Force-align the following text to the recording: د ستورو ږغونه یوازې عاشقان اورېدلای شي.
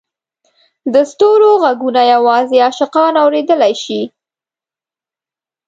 د 0.93 0.95
ستورو 1.11 1.51
ږغونه 1.63 2.01
یوازې 2.13 2.57
عاشقان 2.67 3.13
اورېدلای 3.23 3.73
شي. 3.83 4.01